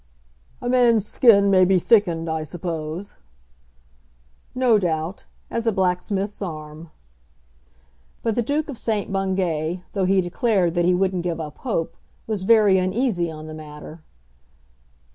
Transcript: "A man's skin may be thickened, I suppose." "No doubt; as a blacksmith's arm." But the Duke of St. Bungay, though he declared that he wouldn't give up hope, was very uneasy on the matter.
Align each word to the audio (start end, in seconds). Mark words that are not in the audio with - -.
"A 0.63 0.67
man's 0.67 1.05
skin 1.05 1.51
may 1.51 1.63
be 1.63 1.77
thickened, 1.77 2.27
I 2.27 2.41
suppose." 2.41 3.13
"No 4.55 4.79
doubt; 4.79 5.25
as 5.51 5.67
a 5.67 5.71
blacksmith's 5.71 6.41
arm." 6.41 6.89
But 8.23 8.33
the 8.33 8.41
Duke 8.41 8.67
of 8.67 8.79
St. 8.79 9.11
Bungay, 9.13 9.81
though 9.93 10.05
he 10.05 10.19
declared 10.19 10.73
that 10.73 10.85
he 10.85 10.95
wouldn't 10.95 11.21
give 11.21 11.39
up 11.39 11.59
hope, 11.59 11.95
was 12.25 12.41
very 12.41 12.79
uneasy 12.79 13.29
on 13.29 13.45
the 13.45 13.53
matter. 13.53 14.01